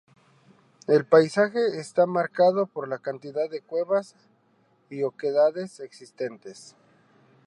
[0.87, 4.15] El paisaje está marcado por la cantidad de cuevas
[4.89, 6.75] y oquedades existentes.